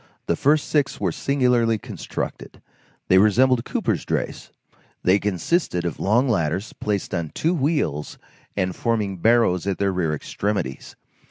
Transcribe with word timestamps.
The 0.25 0.35
first 0.35 0.67
six 0.67 0.99
were 0.99 1.11
singularly 1.11 1.77
constructed. 1.77 2.59
They 3.07 3.19
resembled 3.19 3.65
coopers' 3.65 4.03
drays; 4.03 4.49
they 5.03 5.19
consisted 5.19 5.85
of 5.85 5.99
long 5.99 6.27
ladders 6.27 6.73
placed 6.73 7.13
on 7.13 7.29
two 7.35 7.53
wheels 7.53 8.17
and 8.57 8.75
forming 8.75 9.17
barrows 9.17 9.67
at 9.67 9.77
their 9.77 9.91
rear 9.91 10.15
extremities. 10.15 10.95